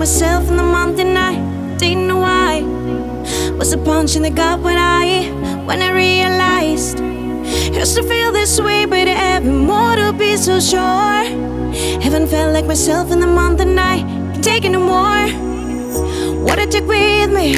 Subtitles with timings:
[0.00, 1.34] myself in the month and I
[1.76, 2.62] didn't know why.
[3.58, 5.30] Was a punch in the gut when I
[5.66, 6.98] when I realized
[7.70, 11.24] used to feel this way, but having more to be so sure.
[12.04, 13.98] Haven't felt like myself in the month and I
[14.32, 15.26] can take it no more.
[16.46, 17.48] What I took with me,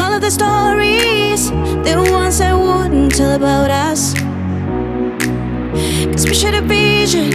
[0.00, 1.50] all of the stories,
[1.86, 4.14] the ones I wouldn't tell about us.
[6.12, 7.30] Cause we shared a vision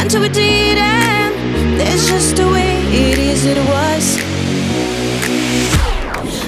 [0.00, 1.25] until we didn't.
[1.78, 4.16] That's just the way it is, it was.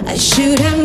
[0.06, 0.78] I should have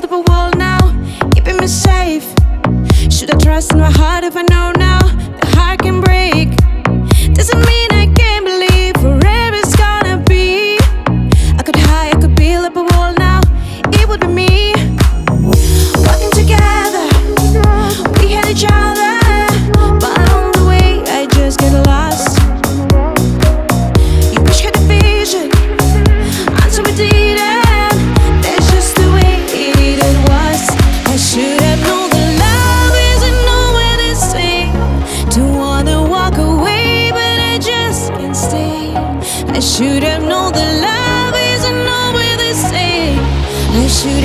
[0.00, 0.78] build up a wall now,
[1.34, 2.28] keeping me safe.
[3.10, 5.00] Should I trust in my heart if I know now
[5.40, 6.75] the heart can break?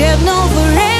[0.02, 0.91] Have known forever's